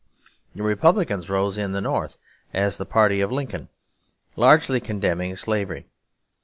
The 0.55 0.63
Republicans 0.63 1.29
rose 1.29 1.59
in 1.59 1.73
the 1.73 1.79
North 1.79 2.17
as 2.55 2.77
the 2.77 2.87
party 2.87 3.21
of 3.21 3.31
Lincoln, 3.31 3.69
largely 4.35 4.79
condemning 4.79 5.35
slavery. 5.35 5.85